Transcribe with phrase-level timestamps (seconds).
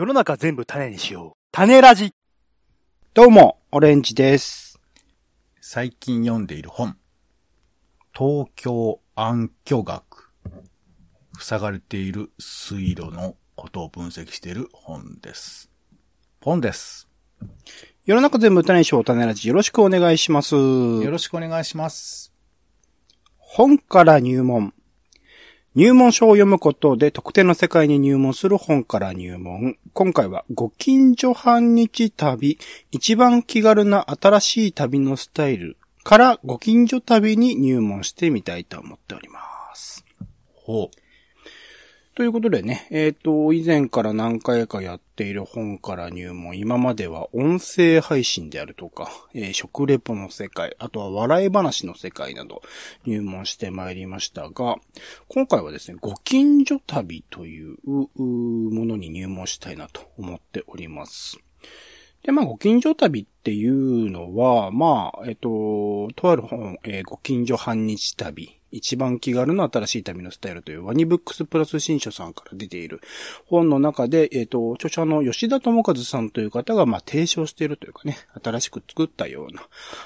[0.00, 1.38] 世の中全部種にしよう。
[1.52, 2.14] 種ラジ。
[3.12, 4.80] どうも、オレンジです。
[5.60, 6.96] 最近読んでいる本。
[8.16, 10.30] 東京暗渠学。
[11.38, 15.70] 塞がれている水路のことを分析している本です。
[16.40, 17.06] 本です。
[18.06, 19.50] 世の中全部種にしよう、種ラジ。
[19.50, 20.54] よろしくお願いします。
[20.54, 22.32] よろしくお願いします。
[23.36, 24.72] 本から入門。
[25.76, 29.76] 入門書を読むことで特定の世界に入門する本から入門。
[29.92, 32.58] 今回はご近所半日旅、
[32.90, 39.38] 一番気軽な新しい旅のスタイルからご近所旅に入門してみたいと思っておりま
[39.76, 40.04] す。
[40.54, 41.09] ほう。
[42.16, 52.62] ということでね、えっ、と、以前から何回かやっている本から入門、今までは音声配信であるとか、えー食レポの世界、あとは笑い話の世界など
[53.06, 54.76] 入門してまいりましたが、
[55.28, 58.08] 今回はですね、ご近所旅というも
[58.86, 61.38] のに入門したいなと思っております。
[62.24, 73.00] で、まあ、ご近所旅っていうのは、まあ、えっ、と、とある本、えーご近所半日旅、一番気軽な新しい旅のスタイルというワニブックスプラス新書さんから出ている
[73.46, 79.62] 本の中で、えっ、と、著者の吉田智和さんという方が、まあ、提唱しているというかね、新しく作ったような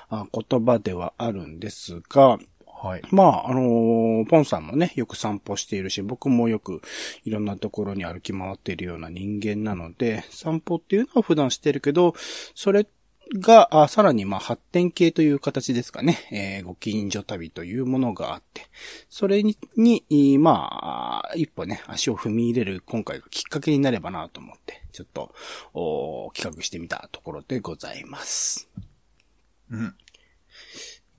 [0.08, 2.38] あ言葉ではあるんですが、
[2.84, 3.02] はい。
[3.10, 6.82] まあ、あのーポンさんもね、よく散歩しているし、僕もよく
[7.24, 12.14] いろんなところに歩き回っているような人間なので、散歩っていうのは普段してるけど、
[12.54, 12.86] それ
[13.33, 18.62] が、あさらにまあ発展系という形ですかね、えーご近所旅というものがあって、
[19.08, 25.34] それに、にいまあ、一歩ね、足を踏み入れる今回がきっかけになればなと思って、ちょっと、
[25.72, 28.69] お企画してみたところでございます。
[29.70, 29.95] うん。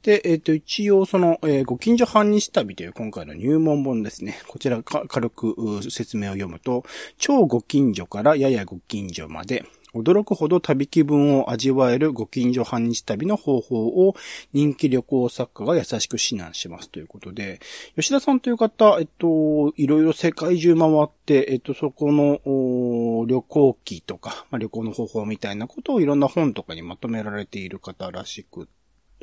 [0.04, 4.40] で、えっ、と、一応その、えーご近所半日旅という今回の入門本ですね。
[4.48, 6.84] こちらか軽くう説明を読むと、
[7.18, 14.16] 超ご近所からややご近所まで、驚くほど旅気分を味わえるご近所半日旅の方法を
[14.54, 17.60] 人気旅行作家が優しく指南しますということで、
[17.96, 28.68] 吉田さんという方、えっと、いろいろ世界中回って、えっと、そこのお旅行記とか、まあ、旅行の方法みたいなことをいろんな本とかにまとめられている方らしく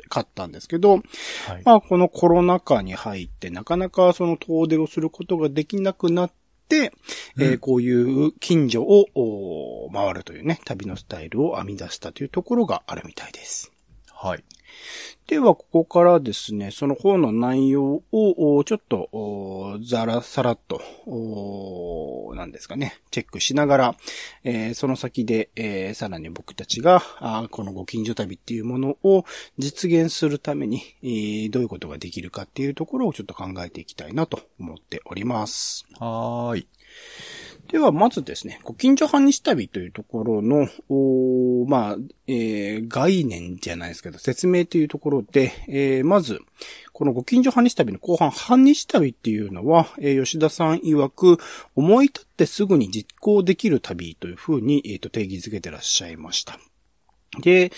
[0.09, 1.01] 買ったんですけど、はい。
[1.65, 6.31] まあ、このコロナ禍に入って、なかなかその遠出をすることができなくなっ
[6.67, 6.91] て、
[7.39, 13.71] えーこういう近所をお回るというね、旅のスタイルを編み出したというところがあるみたいです。
[14.11, 14.43] はい。
[15.27, 20.81] では、ここからですね、その本の内容を、ちょっと、おざらさらっと、
[22.35, 23.95] なんですかね、チェックしながら、
[24.43, 27.01] えーその先で、えーさらに僕たちが、
[27.51, 29.23] このご近所旅っていうものを
[29.57, 35.85] 実現するために、えーどういうことができるかっていうところをちょっと考えていきたいなと思っております。
[35.99, 36.67] はーい。
[37.69, 41.97] では、まずですね、ご近所半日旅というところの、おまあ、
[42.27, 46.39] えー概念じゃないですけど、説明というところで、えーまず、
[46.91, 51.39] このご近所半日旅の後半、半日旅っていうのは、えー吉田さん曰く、
[51.75, 56.59] 思い立ってすぐに実行できる旅というふうに、えーと定義づけてらっしゃいました。
[57.39, 57.71] で、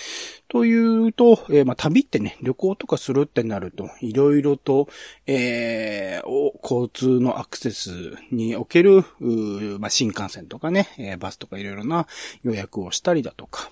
[0.48, 4.88] というと、えーまあ、旅ってね、旅行とかするってなると、いろいろと、
[5.28, 9.04] えー交通のアクセスにおける、
[9.80, 12.08] まあ、新幹線とかね、えーバスとかいろいろな
[12.44, 13.70] 予約をしたりだとか、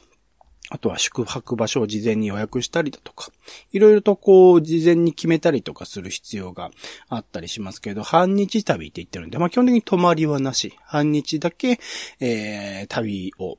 [0.69, 3.31] あとは宿泊場所を事前に予約したりだとか、
[3.71, 6.71] いろいろとこう、事前に決めたりとかする必要が
[7.09, 11.79] あったりしますけど、半日旅って言ってるんで、まあ、基本的に泊まりはなし、半日だけ、
[12.19, 13.57] えー旅を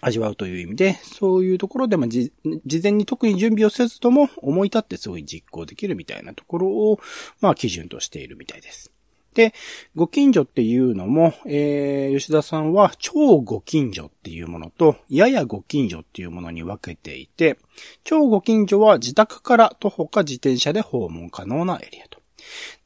[0.00, 2.32] 味わうという意味で、そういうところで、まあ、じ、
[2.66, 7.00] 事前に特に準備をせずとも、思い立ってすごい実行できるみたいなところを、
[7.40, 8.94] まあ、基準としているみたいです。
[9.34, 9.52] で、
[9.96, 17.58] ご近所っていうのも、えー、吉田さんは超ご近所っていうものと、ややご近所っていうものに分けていて、
[18.04, 22.23] 超ご近所は自宅から徒歩か自転車で訪問可能なエリアと。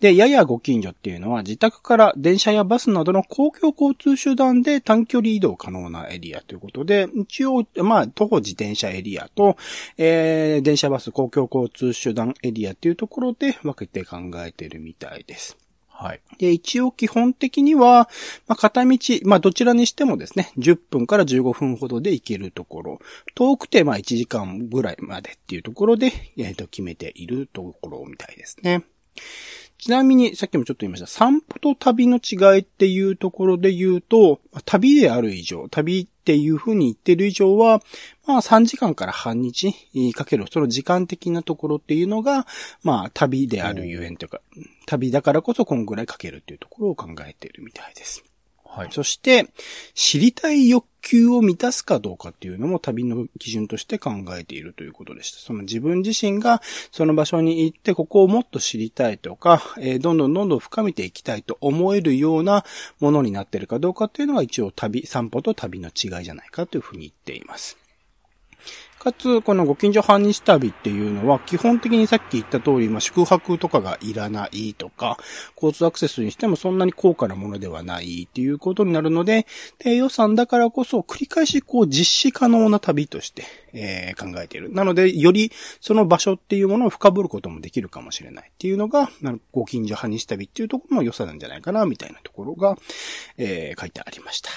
[0.00, 9.56] で、ややご近所っていうのは自宅から電車やバスなどの公共交通手段で短距離移動可能なエリアということで、一応、まあ、徒歩自転車エリアと、
[9.96, 15.56] えー、電車バス公共交通手段エリアっていうところで分けて考えているみたいです。
[15.98, 16.20] はい。
[16.38, 18.08] で、一応基本的には、
[18.46, 23.00] まあ、片道、まあ、どちらにしてもですね、10分から15分ほどで行けるところ、
[23.34, 28.84] 遠くて、まあ、1時間ぐらいまでっていうところで、えっ、と、決めているところみたいですね。
[29.78, 37.80] ちなみに、さっきもちょっと言いました、散歩と旅の違いっていうところで言うと、旅である以上、旅っていう風に言ってる以上は、
[38.26, 39.72] まあ3時間から半日
[40.14, 42.44] かける、その時間的なところっていうのが、
[42.82, 44.40] まあ旅であるゆえんというか、
[44.86, 48.24] 旅だからこそこんぐらいかけるっていうところを考えているみたいです。
[48.78, 48.88] はい。
[48.92, 49.48] そして、
[49.94, 55.40] 知りたい欲求を満たすかどうかっていうのも旅の基準として考えているということでした。
[55.40, 62.64] その自分自身がその場所に行ってここをもっと知りたいとか、えーどんどんどんどん深めていきたいと思えるような
[63.00, 67.87] ものになってるかどうかっていうのが一応旅、散歩と旅の違いじゃないかというふうに言っています。
[68.98, 75.18] かつ、このご近所半日旅っていうのは、基本的にさっき言った通り、まあ、宿泊とかがいらないとか、
[75.54, 79.46] 交通アクセスにしてもそんなに高価なものではないっていうことになるので、
[79.78, 84.72] 低予算だからこそ繰り返しこう実施可能な旅として、えー考えている。
[84.72, 89.10] なので、よりその場所っていうものを深掘ることもできるかもしれないっていうのが、
[89.52, 92.76] ご近所半日旅っていうところの良さなんじゃないかな、みたいなところが、
[93.36, 94.50] えー書いてありました。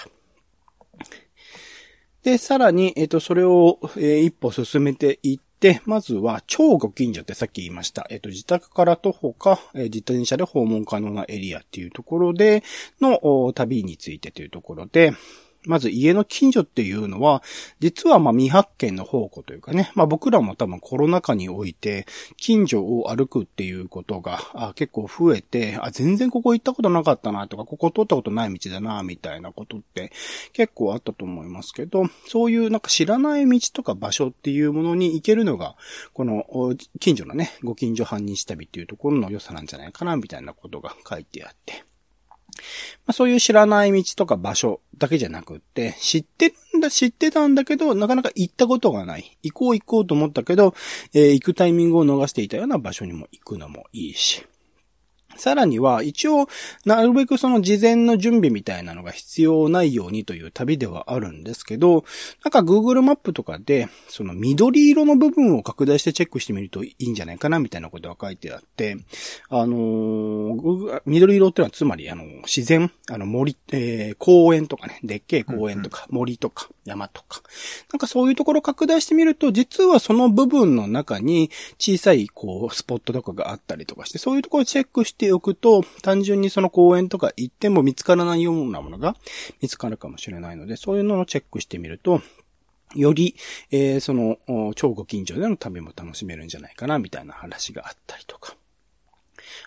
[2.23, 8.05] で、さらに、えっ、と、それを、えー一歩進めていって、まずは、超ご近所ってさっき言いました。
[8.11, 12.63] えっ、と、自宅から徒歩か、え自転車で訪問可能なエリアっていうところで
[13.01, 15.13] の旅についてというところで、
[15.65, 17.43] まず家の近所っていうのは、
[17.79, 22.05] 実はまあ未発見の宝庫というかね、まあ僕らも多分コロナ禍において、
[22.37, 30.11] 近所を歩くっていうことが結構増えて、あ、全然ここ行ったことなかったなとか、ここ通ったことない道だな、みたいなことって
[30.53, 35.75] 結構あったと思いますけど、そういうなんか知らない道とか場所っていうものに行けるのが、
[36.13, 36.45] この
[36.99, 41.90] 近所のね、ご近所半日旅っていうところの良さなんじゃないかな、みたいなことが書いてあって。
[43.05, 49.37] まあ、そういう知らない道とか場所だけじゃなくって、知ってるんだ、知ってたんだけど、なかなか行ったことがない。
[49.43, 50.73] 行こう行こうと思ったけど、
[51.13, 54.45] えー行くタイミングを逃していたような場所にも行くのもいいし。
[55.37, 56.47] さらには、一応、
[56.85, 62.03] なるべくその事前の準備みたいなのが必要ないようにという旅ではあるんですけど、
[62.43, 68.97] なんか Google マップとかで、その緑色の部分を拡大してチェックしてみるといいんじゃないかなみたいなことが書いてあって、
[69.49, 77.41] あのー緑色ってのはつまり、あの、自然、あの森、えー公園とかね、でっけえ公園とか、森とか、山とか。
[77.91, 89.15] なんかそういうところを拡大してみると、実はその部分の中に小さい、こう、スポットとかがあったりとかして、そういうところをチェックしてておくと、単純にその公園とか行っても見つからないようなものが
[89.61, 92.21] 見つかるかもしれないので、そういうのをチェックしてみると、
[92.95, 93.35] より、
[93.69, 98.55] えーその、超ご近所での旅も楽しめるんじゃないかな、みたいな話があったりとか。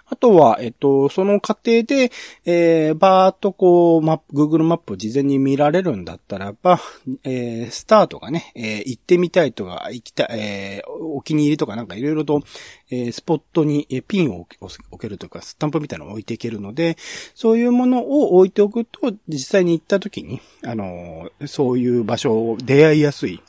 [0.07, 2.13] あとは、えっと、その過程で、
[2.45, 6.79] えー、バーっとこう、マップ、Google マップを事前に見られるんだったらば、
[7.25, 12.43] えー、スタートがね、えー行ってみたいとか、行きたい、えーお気に入りとかなんかいろいろと、
[12.91, 16.97] えースポットにえーピンを置けるとか、スタンプみたいなのを置いていけるので、
[17.35, 23.41] そういうものを置いておくと、実際に行った時に、あのーそういう場所を出会いやすい、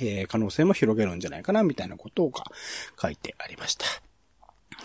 [0.00, 2.44] えー可能性も広げるんじゃないかな、みたいなことが
[3.00, 4.05] 書いてありました。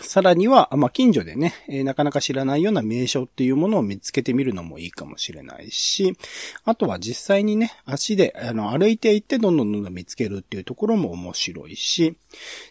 [0.00, 6.16] さらには、まあ、近所でね、えーなかなか知らないような名所っていうものを見つけてみるのもいいかもしれないし、
[6.64, 12.16] あとは実際にね、足で、あの、歩いていってどんどんどんどん見つけるっていうところも面白いし、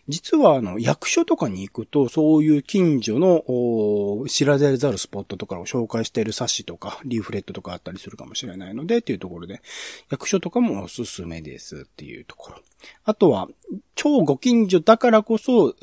[0.08, 9.62] 実はあの、役所とかに行くと、そういう近所の、お知られざるスポットとかを紹介している冊子とか、リーフレットとかあったりするかもしれないので、っていうところで、
[10.10, 12.58] 役所とかもおすすめですっていうところ。
[13.06, 13.48] あとは、
[13.96, 15.76] 超ご近所だからこそ、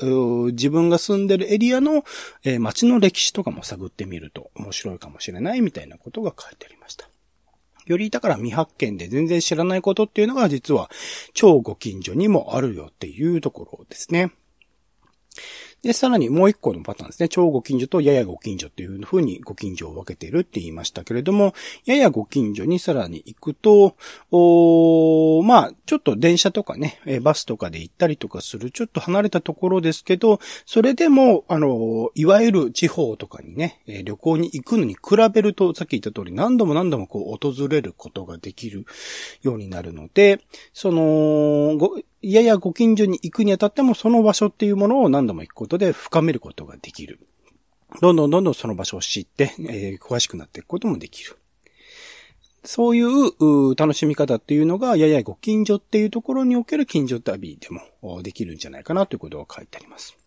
[0.51, 2.03] 自分が住んでるエリアの、
[2.43, 7.09] えー街の歴史とかも探ってみると面白いかもしれないみたいなことが書いてありました。
[7.85, 10.91] よりだから未発見で全然知らないことっていうのが実は
[11.33, 14.31] 超ご近所にもあるよっていうところですね。
[15.81, 17.29] で、さらにもう一個のパターンですね。
[17.29, 21.53] 超ご近所とややご近所っていう風にご近所を分けているって言いましたけれども、
[21.85, 23.95] ややご近所にさらに行くと、
[24.31, 38.85] おまあ、ちょっと電車とかね、バスとかで行ったりとかするちょっと離れたところですけど、それでも、あの、いわゆる地方とかにね、旅行に行くのに比べると、さっき言った通り何度も何度もこう訪れることができる
[39.41, 40.41] ようになるので、
[40.73, 41.77] その、
[42.21, 47.19] ややご近所に行くにあたっても、その場所っていうものを何度も行くことで深めることができる。
[48.01, 51.37] どんどんどんどんその場所を知って、えー詳しくなっていくこともできる。
[52.63, 57.69] そういう楽しみ方っていうのが、ややご近所っていうところにおける近所旅で
[58.01, 60.17] もできるんじゃないかなということが書いてあります。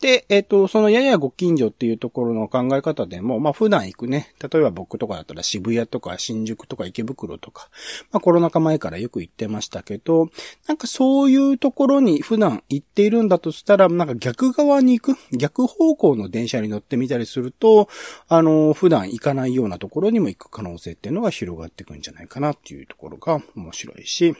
[0.00, 7.70] で、えっ、と、そのややご近所っていうところの考え方でも、まあ普段行くね、例えば僕とかだったら渋谷とか新宿とか池袋とか、
[8.12, 10.28] まあコロナ禍前からよく行ってましたけど、
[10.66, 17.88] なんかそういうところに普段行っているんだとしたら、なんか逆側に行く、逆方向の電車に乗ってみたりすると、
[18.28, 24.34] あの、普段行かないようなところにも行く可能性っていうのが広がっていくんじゃないかなっていうところが面白いし、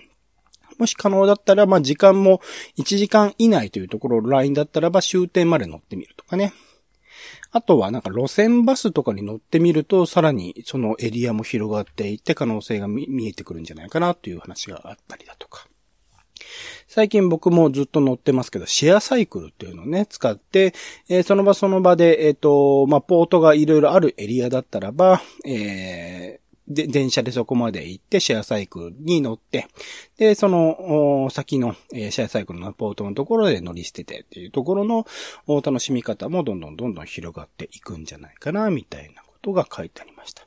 [0.78, 2.40] もし可能だったら、まあ、時間も
[2.78, 6.52] 1時間以内というところ、ラインだったらば終点まで乗ってみるとかね。
[7.52, 15.68] あとはなんか路線バスとかに乗ってみると、さらにそのエリアも広がっていって可能性が見えてくるんじゃないかなという話があったりだとか。
[16.88, 20.74] 最近僕もずっと乗ってますけど、シェアサイクルっていうのをね、使って、
[21.08, 29.68] えー、その場その場で、えっ、ー、と、まあ、ポートがいろいろあるエリアだったらば、えー、で、電車でそこまで行ってシェアサイクルに乗って、
[30.16, 35.06] で、その、先の、えー、シェアサイクルのポートのところで乗り捨ててっていうところの
[35.46, 40.46] 楽しみ方もどんどんどんどん広がっていくんじゃないかな、みたいなことが書いてありました。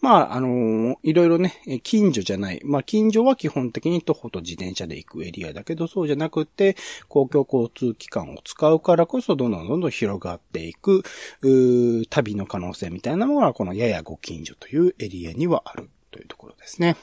[0.00, 2.60] まあ、あのー、いろいろね、近所じゃない。
[2.64, 6.76] まあ、近所は基本的に徒歩と自転車で行くエリアだけど、そうじゃなくて、
[7.08, 11.02] 公共交通機関を使うからこそ、どんどんどんどん広がっていく、
[12.08, 16.96] 旅の可能性みたいなのが、このややご近所というエリアにはあるというところですね。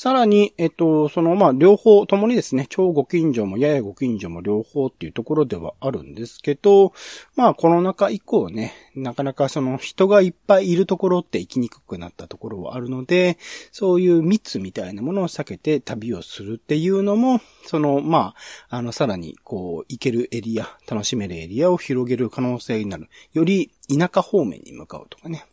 [0.00, 6.92] さらに、えっと、その、まあ、両方ともにですね、超ご近所もややご近所も両方っていうところではあるんですけど、
[7.34, 13.38] まあ、コロナ禍以降ね、なかなかその人がいっぱいいるところって行きにくくなったところはあるので、
[13.72, 18.34] そういう密みたいなものを避けて旅をするっていうのも、その、ま
[18.68, 23.08] あ、あの、さらに、こう、行けるエリア、楽しめるエリアを広げる可能性になる。
[23.32, 25.44] より田舎方面に向かうとかね。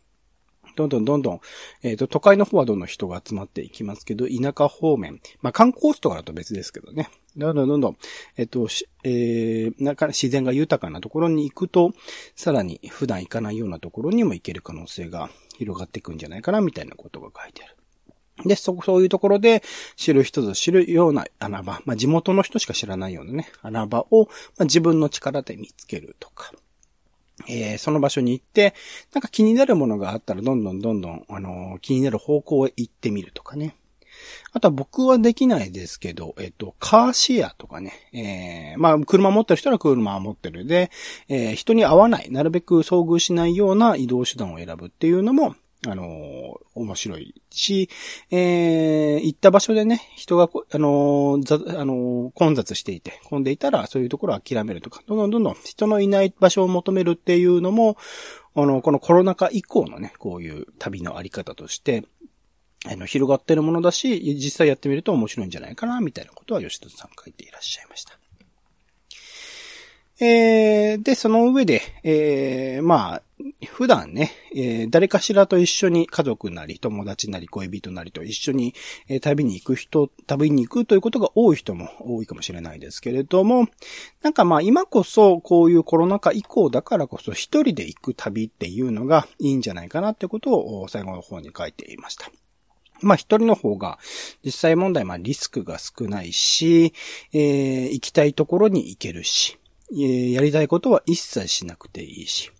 [0.76, 1.40] どんどんどんどん、
[1.82, 7.08] えっ、ー、と、都会の方はどんどん人が集まっていきますけど、田舎方面、まあ、観光地とかだと別ですけどね。
[7.36, 7.96] どんどんどんどん、
[8.36, 8.68] えっ、ー、と、
[9.02, 11.92] えー、なんか自然が豊かなところに行くと、
[12.34, 17.76] さらに普段行かないようなところにも行ける可能性が広がっていくんじゃないかな、みたいなことが書いてある。
[18.44, 19.62] で、そ、そういうところで
[19.96, 24.26] 知る人ぞ知るような穴場、まあ、地元の人しか知らないようなね、穴場を、
[24.58, 26.52] まあ、自分の力で見つけるとか。
[27.48, 28.74] えー、その場所に行って、
[29.12, 33.76] なんか気になるものがあったらどんどんどんどん、あのー、気になる方向へ行ってみるとかね。
[34.52, 40.90] あとは僕はできないですけど、えっと、カーシェアとかね、えー、まあ、車持ってる人は車を持ってるで、
[41.28, 47.90] えー、人に会わない、なるべく遭遇しないような移動手段を選ぶっていうのも、あの、面白いし、
[48.30, 57.96] えー、行った場所でね、人が、あの、ざ、あの、混雑していて、混んでいたら、そういうところを諦めるとか、どんどんどんどん人のいない場所を求めるっていうのも、
[58.54, 62.04] あの、このコロナ禍以降のね、こういう旅のあり方として、
[62.86, 68.18] あの、広がってるものだし、実際やってみると面白いんじゃないかな、みたいなことは吉田さん書いていらっしゃいました。
[70.18, 73.22] えー、で、その上で、えー、まあ、
[73.66, 78.74] 普段ね、えー、誰かしらと一緒に家族なり友達なり恋人なりと一緒に、
[79.08, 83.68] えー、旅に行く人、旅に行くということが多い人も多いかもしれないですけれども、
[84.22, 92.30] なんかまあ今こそこういうコロナ禍以降だからこそ一人で行く旅っていうのがいいんじゃないかなってことを最後の方に書いていました。
[93.02, 93.98] まあ一人の方が
[94.42, 96.94] 実際問題まあリスクが少ないし、
[97.34, 99.58] えー、行きたいところに行けるし、
[99.90, 102.50] やりたいことは一切しなくていいし、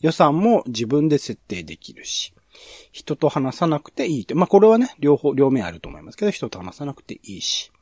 [0.00, 2.34] 予算も自分で設定できるし、
[2.92, 4.34] 人と話さなくていいって。
[4.34, 7.72] まあ、これはね、両方、両面あると思いますけど、人と話さなくていいし、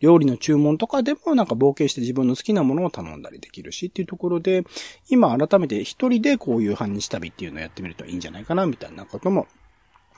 [0.00, 4.64] 料理の注文とかでもなんか冒険して自分の好きなものを頼んだりできるしっていうところで、
[5.10, 9.46] 今改めて一人でこういう半日旅っていうのをやってみるといいんじゃないかな、みたいなことも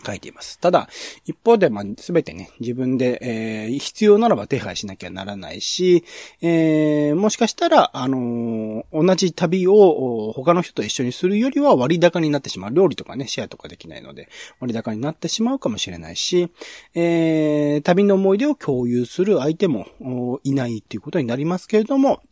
[0.06, 0.58] 書いています。
[0.60, 0.88] ただ、
[1.24, 6.04] 一方で、まあ、すべてね、自分で、えー、必要ならば手配しなきゃならないし、
[6.40, 12.74] えー、もしかしたら、あのー、同じ旅を他の人と一緒にするよりは割高になってしまう。
[12.74, 14.28] 料理とかね、シェアとかできないので、
[14.60, 16.50] 割高になってしまうかもしれないし、
[16.94, 22.22] えー、旅の思い出を共有する相手もいないっていうことになりますけれども、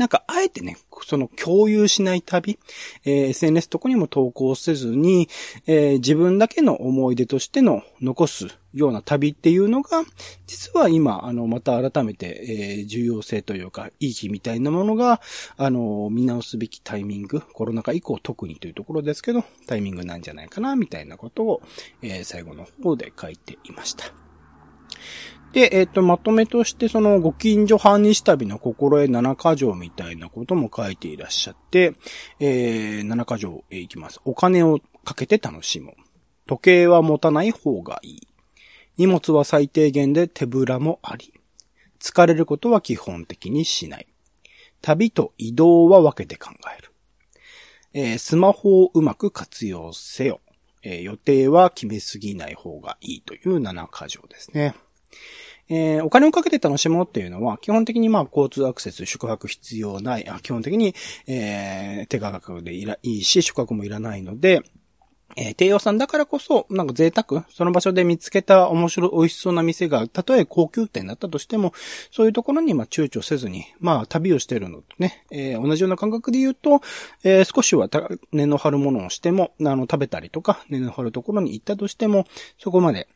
[0.00, 2.58] なんか、あえてね、その共有しない旅、
[3.04, 5.28] えー、SNS とこにも投稿せずに、
[5.66, 10.04] えー、自分だけの思い出としての残すような旅っていうのが、
[10.46, 15.20] 実は今、あの、また改めて、えー、重要性というか、意義みたいなものが、
[15.58, 21.62] あの、見直すべきタイミング、コロナ禍以降特にというところですけど、タイミングなんじゃないかな、みたいなことを、
[22.00, 24.14] えー、最後の方で書いていました。
[25.52, 31.94] で、えっ、ー、と、まとめとして、その、ご近所半日旅の心得七箇条みたいなことも書いていらっしゃって、
[32.38, 34.20] えー、七箇条へ行きます。
[34.24, 35.94] お金をかけて楽しむ。
[36.46, 38.28] 時計は持たない方がいい。
[38.96, 41.32] 荷物は最低限で手ぶらもあり。
[41.98, 44.06] 疲れることは基本的にしない。
[44.82, 46.92] 旅と移動は分けて考える。
[47.92, 50.40] えー、スマホをうまく活用せよ。
[50.82, 54.74] えー、予定は決めすぎない方がいいという七箇条ですね。
[55.68, 60.94] えー、お金をかけて楽しもうっていうのは、基本的にまあ交通アクセス、宿泊必要ない、あ基本的に、
[61.28, 64.62] えー、手価格でいらいいし、宿泊もいらないので、
[65.36, 71.72] えー低予算だからこそ、なんか贅沢、その場所で見つけた面白い、美味しそうな店が、たとえ高級店だったとしても、
[72.10, 76.80] そういうところにまあ躊躇せずに、まあ旅をしてるのとね、えー同じような感覚で言うと、
[77.22, 77.88] えー少しは
[78.32, 82.26] 根の張るものをしても、あの、食べたりとか、根の張るところに行ったとしても、
[82.58, 83.06] そこまで、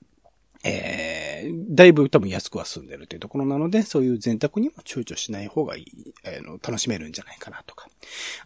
[0.66, 7.88] えー、だいぶ多分安くは済んでるというところなので、そういう選択にも躊躇しない方がいい、えーの楽しめるんじゃないかなとか。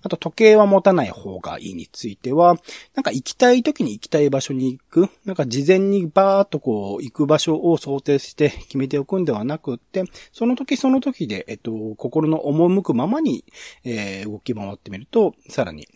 [0.02, 2.56] あと時計は持たない方がいいについては、
[2.94, 13.44] なんか行きたい時に行きたい場所に行く、なんか事前にバーっとこう行く場所を想定して決めておくんではなくって、その時その時で、えっと、心の赴くままに、
[13.84, 15.87] えー動き回ってみると、さらに、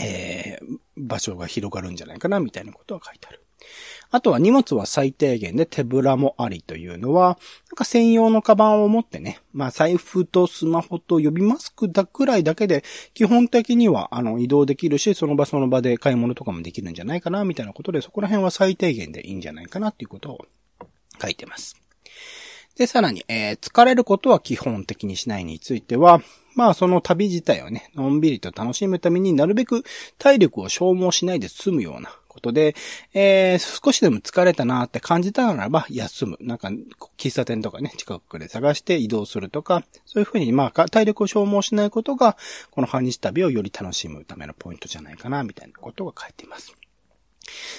[0.00, 3.40] えー場所が広がるんじゃないかな、みたいなことは書いてある。
[4.14, 7.36] あとは荷物は最低限で手ぶらもありというのは、なん
[7.74, 20.46] か専用のカバンを持ってね、まあ財布とスマホと予備マスクだくらいだけで、基本的にはあの移動できるし、その場その場で買い物とかもできるんじゃないかな、みたいなことで、そこら辺は最低限でいいんじゃないかなっていうことを
[21.20, 21.74] 書いてます。
[22.76, 26.22] で、さらに、えー疲れることは基本的にしないについては、
[26.54, 29.82] まあその旅自体をね、のんびりと楽しむためになるべく
[30.18, 32.74] 体力を消耗しないで済むようなことで、
[33.14, 36.36] えー少しでも疲れたなって感じたならば休む。
[36.40, 36.68] なんか、
[37.16, 42.36] 喫茶店とかね、近くで探して移動するとか、そういうふうに、まあ、体力を消耗しないことが、
[42.70, 46.74] この半日旅をより楽しむためのポイントじゃないかな、みたいなことが書いています。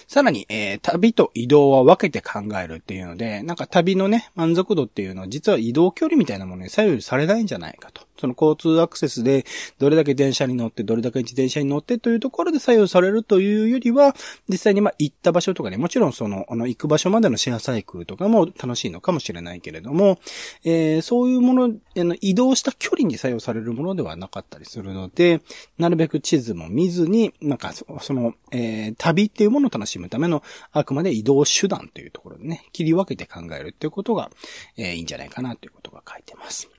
[0.08, 8.06] さらに、えー旅と移動は分けて考えるっていうので、なんか旅のね、満足度っていうのは実は移動距離みたいなものに左右されないんじゃないかと。
[8.18, 9.46] その交通アクセスで、
[9.78, 14.16] どれだけ電車に乗って、どれだけ自転車に乗ってというところで左右されるというよりは、
[14.48, 20.20] 実際にまあ行った場所とかね、もちろんその、あの、行く場所までのシェアサイクルとかも楽しいのかもしれないけれども、
[20.64, 21.64] えーそういうもの、
[21.98, 25.42] あの移動した距離に左右されるものではなかったりするので、
[25.78, 34.30] なるべく地図も見ずに、なんかそ、の、えー旅っていうものを楽しむための、あくまで移動手段というところでね、切り分けて考えるっていうことが、
[34.78, 36.70] えーいいんじゃないかなということが書いてます。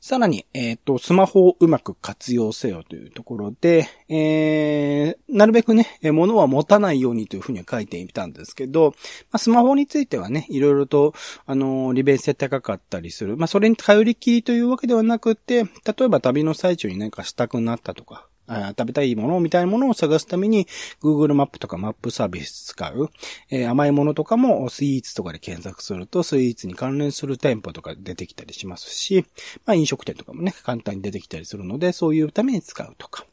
[0.00, 8.94] さらに、えっ、と、スマホをうまく活用せよというところで、えー、なるべくね、え物は持たないようにというふうには書いていたんですけど、
[9.30, 11.14] まあ、スマホについてはね、いろいろと、
[11.46, 13.36] あのー利便性高かったりする。
[13.36, 20.66] まあ、それに頼りきりというわけではなくて、例えば旅の最中に何かしたくなったとか、あ食べたいものみたいなものを探すために、
[21.02, 23.10] Google マップとかマップサービス使う。
[23.50, 29.24] えー甘いものとかもスイーツとかで検索すると、スイーツに関連する店舗とか出てきたりしますし、
[29.66, 33.26] まあ飲食店とかもね、簡単に出てきたりするので、そういうために使うとか。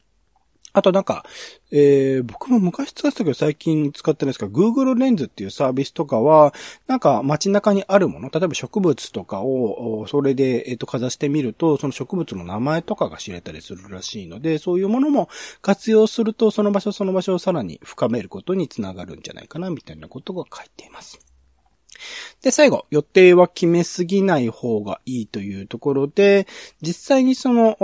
[0.74, 1.24] あとなんか、
[1.70, 6.52] えー、僕も昔使ってたけど最近使ってないですけど、Google レンズっていうサービスとかは、
[6.88, 15.28] なんか街中にあるもの、例えば植物とかを、それで、えっ、と、かざしてみると、その植物の名前とかが知れたりするらしいので、そういうものも
[15.62, 21.33] 活用すると、その場所その場所をさらに深めることにつながるんじゃないかな、みたいなことが書いています。
[22.42, 26.46] で、最後、予定は決めすぎない方がいいというところで、
[26.82, 27.76] 実際にその、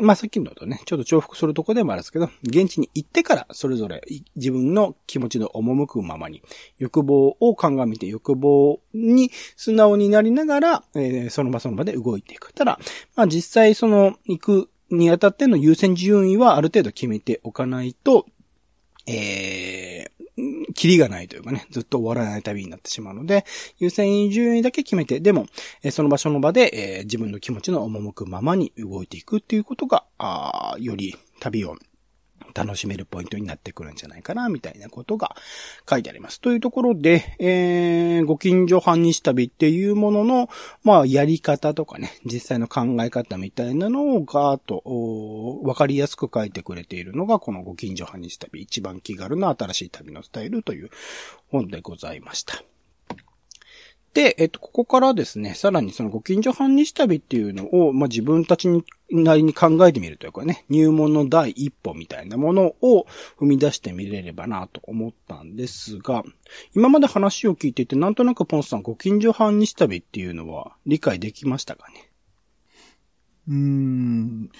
[0.00, 4.02] まあ、さっきのとね、ちょっと重複するとこでもあるんですけど、現地に行ってから、それぞれ
[4.36, 6.42] 自分の気持ちの赴くままに、
[6.78, 12.52] 欲望を鑑みて、欲望に素直になりながら、えーその場その場で動いていく。
[12.52, 12.78] ただ、
[13.14, 18.26] まあ、実際その、行くにあたっての優先順位はある程度決めておかないと、
[19.06, 19.99] えー、
[20.74, 23.44] キリがないというかね、ずっと終わらない旅になってしまうので、
[23.78, 25.46] 優先順位だけ決めて、でも、
[25.82, 31.76] えその場所の場で、え自分の気持ちの赴くままに動いていくっていうことが、あより旅を
[32.54, 35.36] 楽しめるポイントになってくるんじゃないかな、みたいなことが
[35.88, 36.40] 書いてあります。
[36.40, 40.48] というところで、えー、ご近所半日旅っていうものの、
[40.84, 50.90] まあ、やり方とかね、実際の考え方みたいなのをガーッと、おーわかりやすく書いてくれているのが、このご近所半日旅、一番気軽な新しい旅のスタイルという
[51.48, 52.69] 本でございました。
[54.12, 63.06] で、えっと、ここからですね、さらにそのご近所半日旅っていうのを、まあ、自分たちになりに考えてみるというかね、入門の第一歩みたいなものを
[63.38, 66.24] 踏み出してみれればなと思ったんですが、
[66.74, 72.10] 今まで話を聞いていて、なんとなくポンさんご近所半日旅っていうのは理解できましたかね？
[73.46, 74.50] うーん。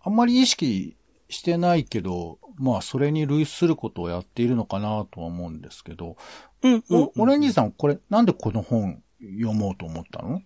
[0.00, 0.96] あんまり意識
[1.28, 6.16] してないけど、まあ、それに類することをやっているのかなとは思うんですけど、
[6.62, 10.42] うんおオレンジさん、これ、なんでこの本読もうと思ったの？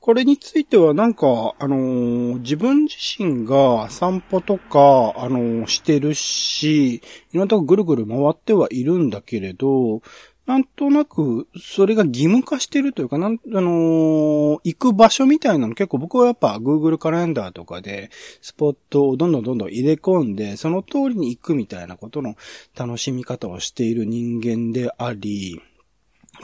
[0.00, 7.00] これについてはなんか、あのー自分自身が散歩とか、あのーしてるし、い
[7.32, 10.02] ろんなとこぐるぐる回ってはいるんだけれど、
[10.46, 22.34] なんとなく、それが義務化してるというか、なん、あのー行く場所みたいなの結構僕はやっぱ Google カレンダーとかで、スポットをどんどんどんどん入れ込んで、その通りに行くみたいなことの
[22.76, 25.60] 楽しみ方をしている人間であり、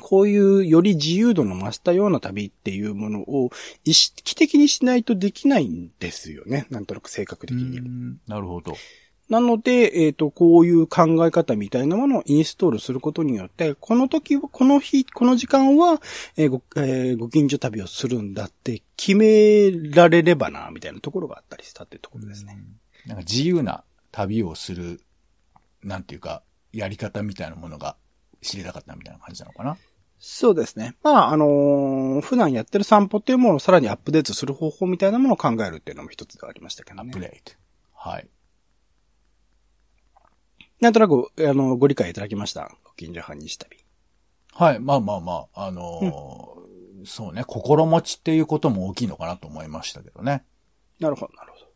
[0.00, 3.50] こういうより自由度の増したような旅っていうものを
[3.84, 6.66] 意識的にしないとできないんですよね。
[6.70, 7.80] なんとなく性格的に。
[8.26, 8.76] なるほど。
[9.28, 16.00] なので、えっ、と、こういう考え方みたいなものをインストールすることによって、この時は、この日、この時間は、
[16.36, 22.58] えーご、えーご近所旅をするんだって決められればな、みたいなところがあったりしたっていうところですね。
[23.06, 25.02] なんか自由な旅をする、
[25.82, 27.96] なんていうか、やり方みたいなものが
[28.42, 29.76] 知りたかったみたいな感じなのかな？
[30.20, 30.96] そうですね。
[31.02, 37.20] まあ、あのー普段やってる散歩っていうものをさらにアップデートする方法みたいなものを考えるっていうのも一つではありましたけどねアップ。
[37.20, 37.56] デート。
[37.94, 38.28] はい。
[40.80, 42.70] なんとなく、あの、ご理解いただきました。
[42.84, 43.78] ご近所半日旅。
[44.52, 44.80] はい。
[44.80, 50.44] まあまあまあ、あのーそうね、心持ちっていうことも大きいのかなと思いましたけどね。
[50.98, 51.66] なるほど、なるほど。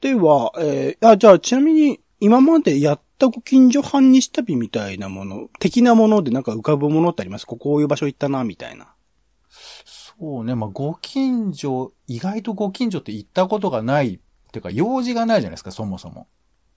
[0.00, 7.46] では、えーあ、じゃあ、ちなみに、今までやったご近所半日旅みたいなもの、的なものでなんか浮かぶものってあります？
[7.46, 8.94] ここういう場所行ったな、みたいな。
[9.48, 14.18] そうね、まあご近所、意外とご近所って行ったことがない、っ
[14.52, 16.28] ていうか用事がないじゃないですか、そもそも。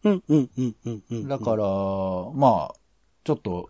[0.07, 1.27] うん、うん、うん、うん、うん。
[1.27, 1.63] だから、
[2.33, 2.75] まあ、
[3.23, 3.69] ちょっと、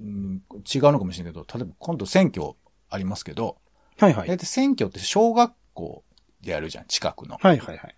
[0.00, 0.42] うん、
[0.72, 2.54] 違うのかもしれないけど、例えば今度選挙
[2.88, 3.58] ありますけど、
[3.98, 4.28] はいはい。
[4.28, 6.04] 大体選挙って小学校
[6.40, 7.36] でやるじゃん、近くの。
[7.40, 7.94] はいはいはい。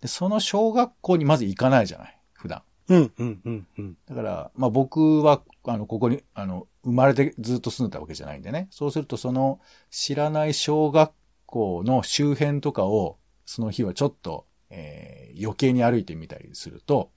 [0.00, 2.62] で、その小学校にまず行かないじゃない、普段。
[2.88, 3.96] うん、うん、うん、うん。
[4.08, 8.68] だから、まあ僕は、あの、ここに、あの、生まれてずっと住んでたわけじゃないんでね。
[8.70, 11.12] そうすると、その、知らない小学
[11.46, 17.10] 校の周辺とかを、その日はちょっと、えー余計に歩いてみたりすると、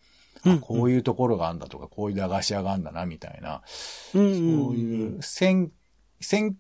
[0.45, 3.62] うんあこういうところがあんだとか、こういう駄菓子屋があんだな、みたいな、
[4.13, 4.36] うん、うん。
[4.36, 5.71] そういう、選、
[6.21, 6.55] 選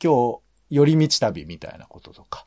[0.00, 2.46] 挙寄り道旅みたいなこととか。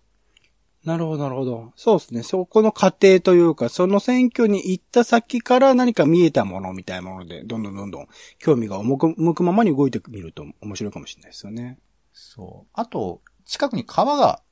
[0.84, 1.74] なるほど、なるほど。
[1.76, 2.22] そうですね。
[2.22, 11.80] そこの過程というか、その選挙に行った先から何か見えたものみたいなもので、どんどんどんどん興味が向く向くままに動いてみると面白いかもしれないですよね。
[12.14, 12.70] そう。
[12.74, 14.44] あと、近くに川が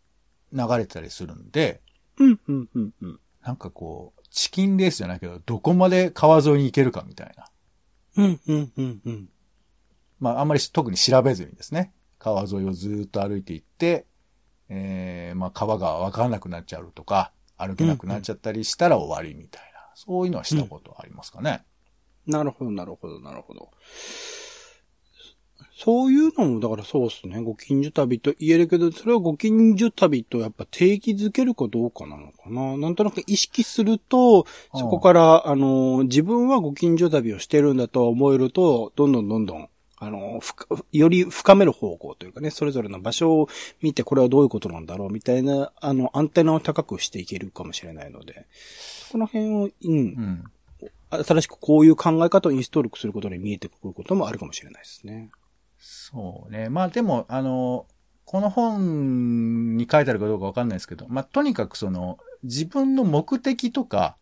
[0.51, 1.81] 流れてたりするんで、
[2.17, 3.19] うん、うん、うん、うん。
[3.43, 7.45] なんかこう、チキンレースじゃないけど、どこまで川沿いに行けるかみたいな。
[8.17, 9.29] うん、うん、うん、うん。
[10.19, 14.05] まあ、あんまり特に調べずにですね、川沿いをずーっと歩いていって、
[14.69, 21.65] えー、まあ、川がわからなくなっちゃうとか、歩けなくなっちゃったりしたら終わりみたいな、そういうのはしたことありますかね。
[22.25, 23.71] なるほど、なるほど、なるほど。
[25.75, 27.41] そういうのも、だからそうですね。
[27.41, 32.77] ご近所旅と言えるけど、それはご近所旅とやっぱ定義づけるかどうかなのかな。
[32.77, 40.41] なんとなく意識すると、そこから、あの、自分はご近所旅をしてるんだと思えると、どんどんどんどん、あの、
[40.91, 43.49] より深める方向というかね、それぞれの場所を
[43.81, 48.45] 見て、これはどういうことなんだろうみたいな、あの、アンテナを高くしていけるかもしれないので、
[49.11, 50.43] この辺を、うんう、ん。
[51.09, 55.29] 新しくこういう考え方をインストールすることで見えてくることもあるかもしれないですね。
[55.85, 56.69] そうね。
[56.69, 57.87] まあでも、あの、
[58.23, 64.15] この本に書いてあるかどうかわかんないですけど、まあとにかくその、自分の目的とか、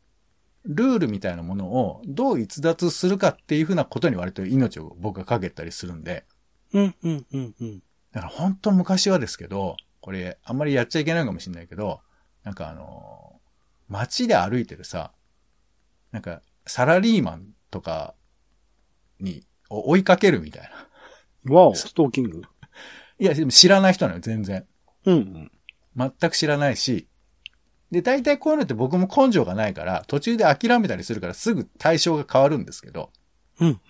[0.66, 6.26] ルールみたいなものをどう逸脱するかっていうふうなことに割と命を僕がかけたりするんで、
[6.74, 7.84] うん、うん、うん、うん。
[8.12, 12.02] だから本当昔はですけど、これあんまりやっちゃいけないかもしれないけど、
[12.44, 13.40] なんかあの、
[13.88, 15.12] 街で歩いてるさ、
[16.12, 18.16] なんかサラリーマンとか
[19.20, 20.88] に、を追いかけるみたいな。
[21.46, 22.42] わお、ストーキング。
[23.20, 24.66] いや、でも知らない人なのよ、全然。
[25.06, 25.52] うん、うん。
[26.20, 27.08] 全く知らないし、
[27.92, 33.12] で、大体こういうのって僕も根性がないから、途中で諦めたりするからすぐ対象が変わるんですけど、
[33.60, 33.82] うん。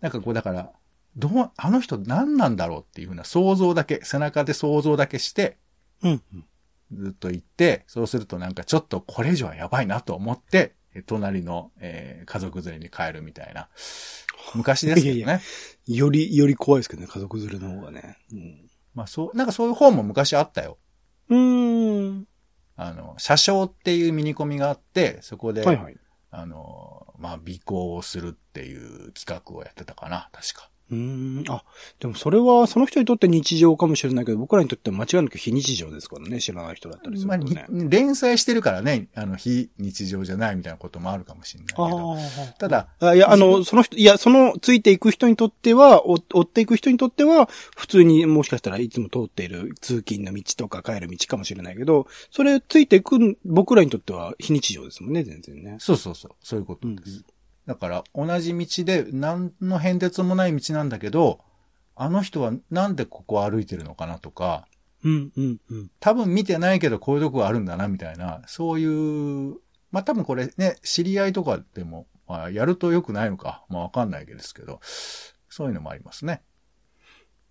[0.00, 0.72] なんかこうだから、
[1.16, 5.58] どう、あの人何なんだろうっていうふうな想像だけ、背中で想像だけして、
[6.02, 6.44] うん、うん。
[6.92, 10.74] ずっと行って、そうするとなんかちょっとこれ以上はやばいなと思って、え
[11.06, 13.68] 隣の、えー家族連れに帰るみたいな。
[14.54, 15.22] 昔ですけどね。
[15.22, 15.40] いや
[15.86, 18.18] いより、より怖いですけどね、家族連れの方がね。
[18.32, 18.70] うん。
[18.94, 20.78] まあそう、なんかそういう本も昔あったよ。
[21.28, 22.26] うーん。
[22.76, 25.96] あの、車掌っていうミニコミがあって、そこで、はいはい。
[26.30, 30.70] あの、まあ、尾行をするっていう企画をやってたかな、確か。
[30.90, 31.44] うーん。
[31.48, 31.62] あ、
[32.00, 37.66] でもそれはその人にとって日常かもしれないけど、僕らにとっては間違いなく非日常ですからね、知らない人だったりするまあ、とね。
[37.68, 42.16] に連載してるからね、あの、非日常じゃないみたいなこともあるかもしれないけど。
[42.58, 43.14] ただ、ああ。
[43.14, 55.76] いや、あの、その人、いや、その、ついていく人にとっては、追追っていく人にとっては、普通にもしかしたらいつも通っている通勤の道とか帰る道かもしれないけど、それついていく僕らにとっては非日常ですもんね、全然ね。
[55.78, 57.10] そうそうそう、そういうことです。
[57.10, 57.24] うん
[57.70, 61.38] だから、同じ道で何の変哲もない道なんだけど、
[61.94, 64.66] あの人はなんでここを歩いてるのかなとか、
[65.04, 65.90] うん、うん、うん。
[66.00, 69.58] 多分見てないけどこういうとこがあるんだな、みたいな、そういう、
[69.92, 74.80] まあ多分これね、知り合いとかでも、まあやると良くないのか、まあわかんないですけど、
[75.48, 76.42] そういうのもありますね。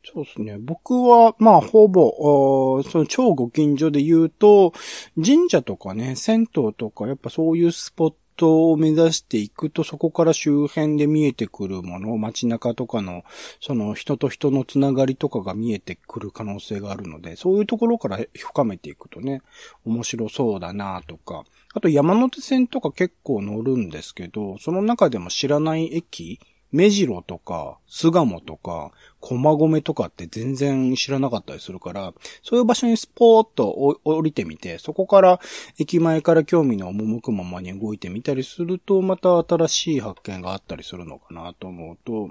[0.03, 0.57] そうですね。
[0.59, 4.73] 僕は、まあ、ほぼ、その超ご近所で言うと、
[5.15, 13.23] 神社とかね、銭湯とか、やっぱそういうスポットを目指していくと、そこから周辺で見えてくるもの、街中とかの、
[13.59, 19.41] その人と人のつながりとかが見えてくる可能性があるので、そういうところから深めていくとね、
[19.85, 26.39] 面白そうだなとか、あと山手線とか結構乗るんですけど、その中でも知らない駅、
[26.71, 35.39] 目白とか、巣鴨とか、駒込とかって全然知らなかったりするから、そういう場所にスポーッと降りてみて、そこから
[35.79, 42.29] 駅前から興味の赴くままに動いてみたりすると、また新しい発見があったりするのかなと思うと、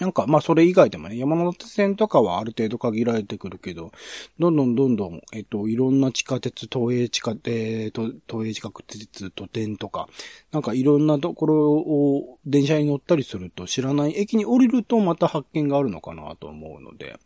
[0.00, 3.92] なんか、まあ、それ以外でもね、山手線とかはある程度限られてくるけど、
[4.38, 10.08] どんどんどんどん、えっと、いろんな地下鉄、東映地下、えっと、東映地下鉄、都電とか、
[10.50, 17.18] なんかいろんなところを電車に乗ったりすると、知らない駅に降りるとまた発見があるのかなと思うので、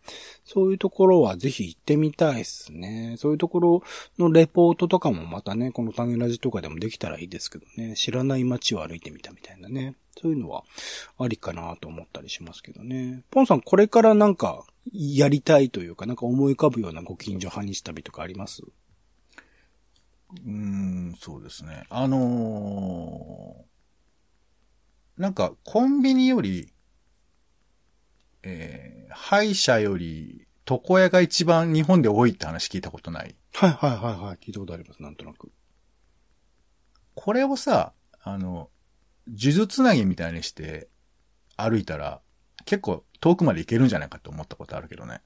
[0.45, 3.17] そういうところはぜひ行ってみたいですね。
[3.19, 3.83] そういうところ
[4.19, 9.95] のレポートとかもまたね、この種ラジとかでもできたらいいですけどね、知らない街を歩いてみたみたいなね。
[10.21, 10.65] そういうのは
[11.19, 13.23] ありかなと思ったりしますけどね。
[13.31, 18.63] ポンさん、これからなんか、やりたいというか、なんか思い浮かぶようなご近所派日旅とかあります？
[18.63, 21.85] うーん、そうですね。
[21.91, 26.73] あのーなんか、コンビニより、
[28.43, 33.35] えー、歯医者より、床屋が一番日本で多いって話聞いたことない？
[33.55, 34.37] はいはいはいはい。
[34.37, 35.51] 聞いたことあります、なんとなく。
[37.15, 38.69] これをさ、あの、
[39.27, 40.89] 呪術つなぎみたいにして
[41.57, 42.21] 歩いたら、
[42.65, 45.21] 結構遠くまで行けるんじゃないかと思ったことあるけどね。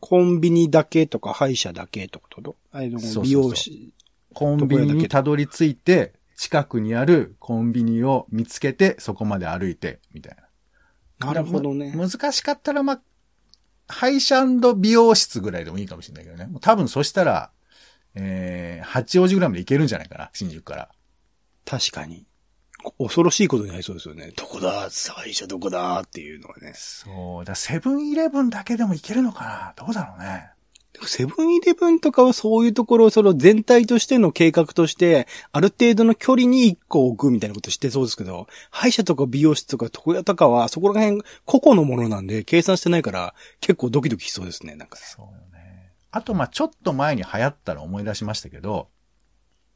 [0.00, 2.56] コンビニだけとか歯医者だけとかと？
[2.72, 3.92] あの、美容師。
[4.32, 10.36] コンビニにたどり着いて、近くにあるコンビニを見つけて、そこまで歩いて、みたい
[11.18, 11.26] な。
[11.26, 11.92] なるほどね。
[11.94, 13.02] む難しかったら、まあ、
[13.88, 16.48] 歯医者美容室ぐらいでもいいかもしれないけどね。
[16.60, 17.50] 多分そしたら、
[18.14, 20.88] えー、八王子ぐらいまで行けるんじゃないかな、新宿から。
[21.66, 22.26] 確かに。
[22.98, 24.32] 恐ろしいことになりそうですよね。
[24.36, 24.88] どこだ？
[24.90, 26.00] 最初どこだ？
[26.00, 26.72] っていうのはね。
[26.74, 27.44] そう。
[27.44, 29.74] だセブンイレブンだけでも行けるのかな？
[29.76, 30.50] どうだろうね。
[31.02, 45.02] セブンイレブンとかはそういうところをその全体としての計画として、ある程度の距離に一個置くみたいなことしてそうですけど、歯医者とか美容室とか床屋とかはそこら辺個々のものなんで計算してないから結構ドキドキしそうですね、なんかね。
[45.06, 45.92] そうよね。
[46.10, 48.88] あと、まあちょっと前に流行ったら思い出しましたけど、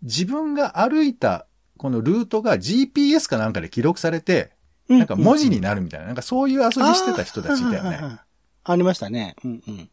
[0.02, 4.52] 自分が歩いたこのルートが GPS かなんかで記録されて、
[4.88, 8.18] なんか文字になるみたいな、なんかそういう遊びしてた人たちいたよね。
[8.64, 9.36] ありましたね。
[9.44, 9.90] うんうん。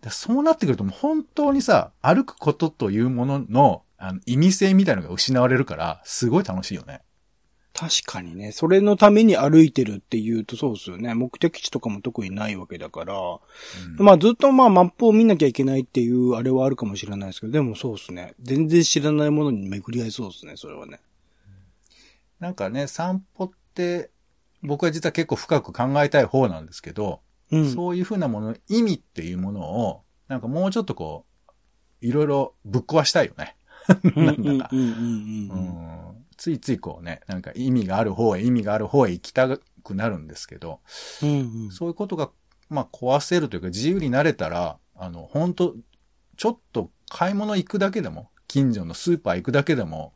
[0.00, 7.00] でそうなってくるともう本当にさ、歩くことというものの、あの、意味性みたいなのが失われるから、すごい楽しいよね。
[7.74, 11.12] 確かにね、それのために歩いてるっていうとそうですよね。
[11.14, 13.14] 目的地とかも特にないわけだから。
[13.18, 18.34] うんまあずっとまあマップを見なきゃいけないっていうあれはあるかもしれないですけど、でもそうですね。
[18.40, 21.00] 全然知らないものに巡り合いそうですね、それはね。
[22.40, 24.10] なんかね、散歩って、
[24.62, 27.20] 僕は実は結構深く考えたい方なんですけど、
[27.50, 27.72] うん。
[27.72, 31.34] そういうふうなもの、意味っていうものを、なんかもうちょっとこう、
[32.00, 33.56] いろいろぶっ壊したいよね。
[34.16, 34.70] うんなんだか
[36.36, 40.80] ついついこうね、なんか意味がある方へ意味がある方へ行きたくなるんですけど、
[41.22, 42.30] うんうんそういうことが、
[42.68, 45.74] まあ壊せるというか自由になれたら、あの、本当
[46.36, 50.13] ちょっと買い物行くだけでも、近所のスーパー行くだけでも、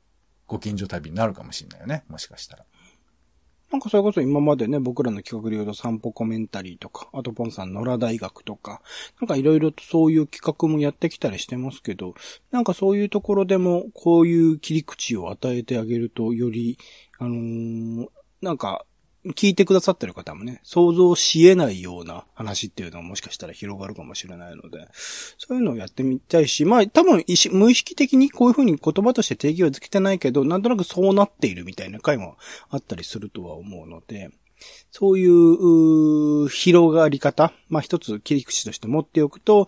[0.49, 2.03] ご近所旅になるかもしれないよね。
[2.09, 2.65] もしかしたら。
[3.71, 8.81] なんかそれこそ今までね、僕らの企画で言うと散歩コメンタリーとか、あとポンさん野良大学とか、
[9.21, 12.15] なんかいろいろとそういう企画もやってきたりしてますけど、
[12.51, 16.79] なんかそういうところでもこういう切り口を与えてあげると、より、
[17.19, 18.09] あのー
[18.41, 18.87] なんか、
[19.27, 24.89] 聞いてくださってる方もね、想像し得ないような話っていうのがもしかしたら広がるかもしれないので、
[25.39, 32.37] そういうのをやってみたいし、まあ多分無意識的にこういうふうに言葉として定義はつけてないけど、なんとなくそうなっているみたいな回も
[32.71, 34.31] あったりするとは思うので、
[34.91, 39.67] そういう広がり方、まあ一つ切り口として持っておくと、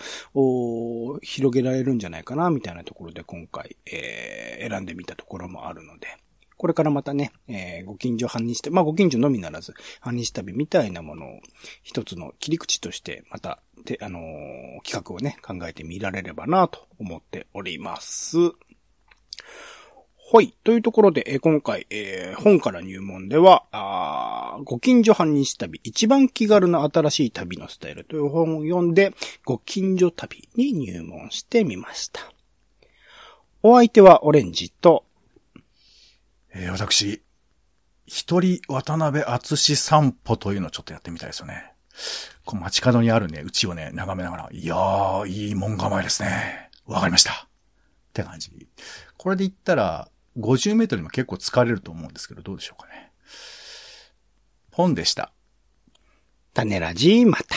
[1.22, 6.06] 広げられるんじゃないかな、みたいなところで今回、えー選んでみたところもあるので、
[6.60, 11.40] これからまたね、えーご近所半日旅、まあご近所のみならず、半日旅みたいなものを
[11.82, 18.36] 一つの切り口として、また、て、あのー企画をね、考えてみられればなと思っております。
[18.36, 18.52] は
[20.42, 20.54] い。
[20.62, 29.14] というところで、えー、今回、えー、本から入門では、あご近所半日旅、一番気軽な新しい旅のスタイルという本を読んで、
[29.46, 32.20] ご近所旅に入門してみました。
[33.62, 35.06] お相手はオレンジと、
[36.52, 37.22] えー、私、
[38.06, 41.72] 一人渡辺篤史散歩というのをちょっとやってみたいですよね。
[42.44, 46.70] この街角にあるね、うちをね、眺めながら、いやー、いい門構えですね。
[46.86, 47.32] わかりました。
[47.32, 48.50] って感じ。
[49.16, 50.08] これで言ったら、
[50.38, 53.12] 50メートルも結構疲れると思うんですけど、どうでしょうかね。
[54.72, 55.32] 本でした。
[56.54, 57.56] 種ラジまた。